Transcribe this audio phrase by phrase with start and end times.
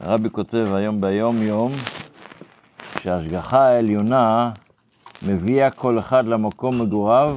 [0.00, 1.72] הרבי כותב היום ביום יום
[3.00, 4.50] שההשגחה העליונה
[5.22, 7.36] מביאה כל אחד למקום מגוריו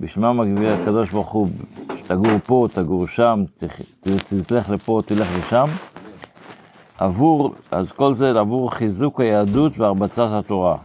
[0.00, 1.48] בשמה מגביר הקדוש ברוך הוא,
[2.06, 3.44] תגור פה, תגור שם,
[4.46, 5.64] תלך לפה, תלך לשם.
[6.98, 10.76] עבור, אז כל זה עבור חיזוק היהדות והרבצת התורה.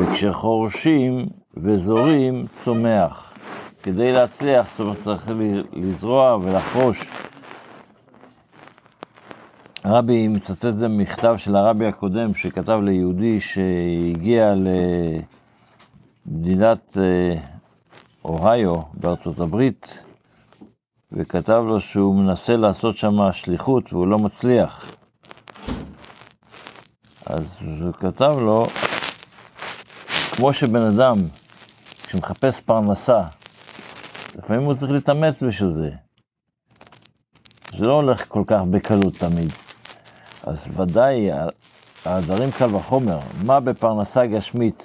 [0.00, 1.26] וכשחורשים
[1.56, 3.32] וזורים, צומח.
[3.82, 5.30] כדי להצליח צריך
[5.72, 7.04] לזרוע ולחרוש.
[9.86, 14.54] הרבי מצטט את זה ממכתב של הרבי הקודם שכתב ליהודי שהגיע
[16.26, 17.34] למדינת אה,
[18.24, 20.04] אוהיו בארצות הברית
[21.12, 24.92] וכתב לו שהוא מנסה לעשות שם שליחות והוא לא מצליח.
[27.26, 28.66] אז הוא כתב לו,
[30.36, 31.16] כמו שבן אדם,
[32.06, 33.22] כשמחפש פרנסה,
[34.38, 35.90] לפעמים הוא צריך להתאמץ בשביל זה.
[37.76, 39.65] זה לא הולך כל כך בקלות תמיד.
[40.46, 41.30] אז ודאי,
[42.04, 44.82] הדברים קל וחומר, מה בפרנסה גשמית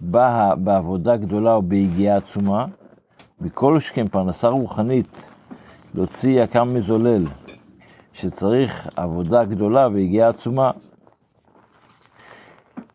[0.00, 2.66] באה בעבודה גדולה או ביגיעה עצומה,
[3.40, 5.26] מכל שכן פרנסה רוחנית,
[5.94, 7.24] להוציא יקר מזולל,
[8.12, 10.70] שצריך עבודה גדולה ויגיעה עצומה.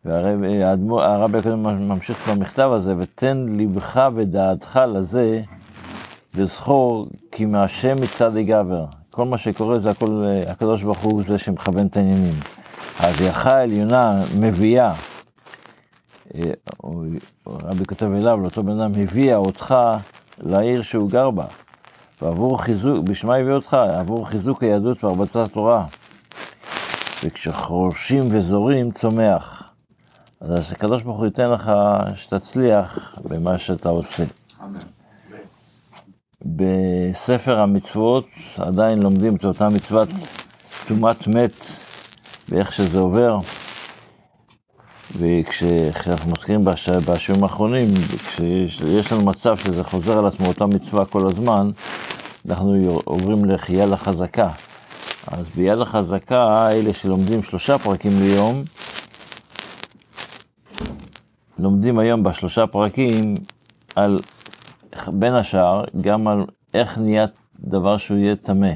[0.04, 5.42] והרבי הקודם ממשיך במכתב הזה, ותן לבך ודעתך לזה,
[6.34, 8.84] וזכור כי מהשם מצד יגבר.
[9.18, 12.34] כל מה שקורה זה הכל, הקדוש ברוך הוא זה שמכוון את העניינים.
[12.98, 14.94] ההדייכה העליונה מביאה,
[16.34, 16.40] אה,
[17.46, 19.74] רבי כותב אליו, לאותו בן אדם, הביאה אותך
[20.38, 21.44] לעיר שהוא גר בה.
[22.22, 23.74] ועבור חיזוק, בשמה הביא אותך?
[23.74, 25.84] עבור חיזוק היהדות והרבצת התורה.
[27.24, 29.72] וכשחורשים וזורים, צומח.
[30.40, 31.72] אז הקדוש ברוך הוא ייתן לך
[32.16, 34.24] שתצליח במה שאתה עושה.
[36.44, 38.26] בספר המצוות
[38.58, 40.08] עדיין לומדים את אותה מצוות
[40.88, 41.66] טומאת מת
[42.48, 43.38] ואיך שזה עובר.
[45.18, 46.64] וכשאנחנו מזכירים
[47.04, 47.88] בשיעורים האחרונים,
[48.26, 51.70] כשיש לנו מצב שזה חוזר על עצמו אותה מצווה כל הזמן,
[52.48, 54.48] אנחנו עוברים לחייה לחזקה.
[55.26, 58.62] אז ביד החזקה, אלה שלומדים שלושה פרקים ליום,
[61.58, 63.34] לומדים היום בשלושה פרקים
[63.94, 64.20] על
[65.08, 66.44] בין השאר, גם על
[66.74, 67.26] איך נהיה
[67.60, 68.72] דבר שהוא יהיה טמא.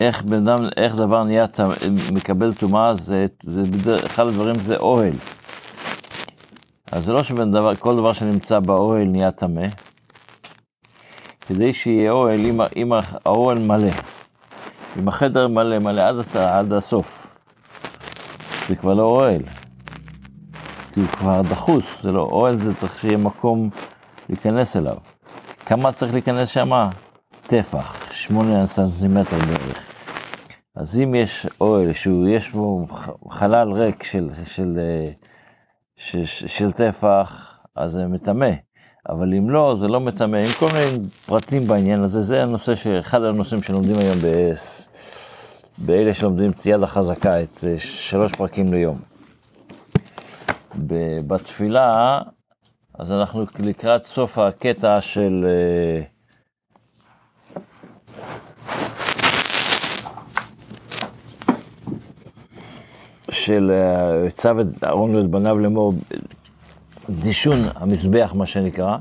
[0.00, 1.46] איך בן אדם, איך דבר נהיה,
[2.12, 3.26] מקבל טומאה, זה,
[3.84, 5.12] זה אחד הדברים זה אוהל.
[6.92, 9.66] אז זה לא שבן דבר, כל דבר שנמצא באוהל נהיה טמא.
[11.48, 13.90] כדי שיהיה אוהל, אם, אם האוהל מלא,
[14.96, 17.26] אם החדר מלא, מלא עד, עד הסוף,
[18.68, 19.42] זה כבר לא אוהל.
[21.00, 23.70] כי הוא כבר דחוס, זה לא אוהל, זה צריך שיהיה מקום
[24.28, 24.96] להיכנס אליו.
[25.66, 26.88] כמה צריך להיכנס שם?
[27.46, 29.92] טפח, שמונה סנטימטר בערך.
[30.76, 32.86] אז אם יש אוהל שיש בו
[33.30, 34.78] חלל ריק של, של,
[35.96, 38.50] של, של, של טפח, אז זה מטמא.
[39.08, 40.36] אבל אם לא, זה לא מטמא.
[40.36, 44.18] עם כל מיני פרטים בעניין הזה, זה הנושא, אחד הנושאים שלומדים היום
[45.78, 49.09] באלה שלומדים את יד החזקה, את אה, שלוש פרקים ליום.
[51.26, 52.20] בתפילה,
[52.94, 55.46] אז אנחנו לקראת סוף הקטע של...
[55.48, 56.02] אה,
[63.30, 65.92] של אה, צו את אהרון ואת בניו לאמור,
[67.10, 68.96] דישון המזבח, מה שנקרא.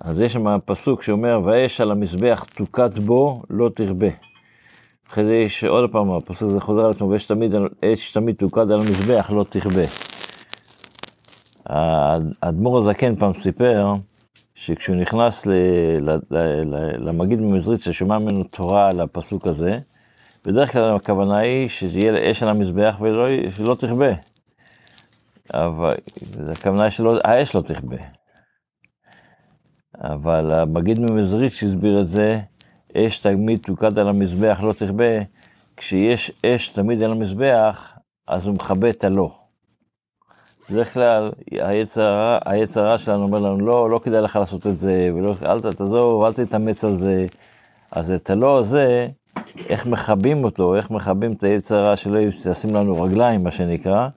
[0.00, 4.31] אז יש שם פסוק שאומר, ואש על המזבח תוקד בו, לא תרבה.
[5.12, 7.52] אחרי זה יש עוד פעם, הפסוק הזה חוזר על עצמו, ויש תמיד,
[7.84, 9.82] אש תמיד תוקד על המזבח, לא תכבה.
[11.66, 13.94] האדמו"ר הזקן פעם סיפר,
[14.54, 15.52] שכשהוא נכנס ל,
[16.00, 19.78] ל, ל, ל, למגיד ממזריץ' ששומע ממנו תורה על הפסוק הזה,
[20.46, 24.12] בדרך כלל הכוונה היא שיהיה אש על המזבח ולא תכבה.
[25.54, 25.92] אבל
[26.52, 27.96] הכוונה היא שהאש לא תכבה.
[29.94, 32.40] אבל המגיד ממזריץ' הסביר את זה,
[32.96, 35.18] אש תמיד תוקד על המזבח, לא תכבה,
[35.76, 37.98] כשיש אש תמיד על המזבח,
[38.28, 39.30] אז הוא מכבה את הלא.
[40.70, 41.32] בדרך כלל,
[42.44, 46.24] היצר הרע שלנו אומר לנו, לא, לא כדאי לך לעשות את זה, ולא, אל תעזוב,
[46.24, 47.26] אל תתאמץ על זה.
[47.90, 49.08] אז את הלא הזה,
[49.68, 54.08] איך מכבים אותו, איך מכבים את היצר הרע שלא ישים לנו רגליים, מה שנקרא,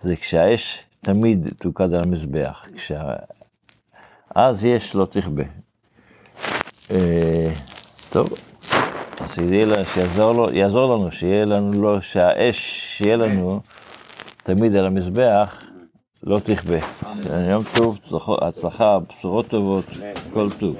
[0.00, 2.66] זה כשהאש תמיד תוקד על המזבח.
[2.76, 3.02] כשה...
[4.34, 5.44] אז יש לא תכבה.
[8.10, 8.28] טוב,
[9.20, 13.60] אז שיהיה, שיעזור לו, יעזור לנו, שיהיה לנו, לא, שהאש שיהיה לנו
[14.42, 15.62] תמיד על המזבח,
[16.22, 16.78] לא תכבה.
[17.50, 17.98] יום טוב,
[18.42, 19.84] הצלחה, בשורות טובות,
[20.32, 20.76] כל טוב.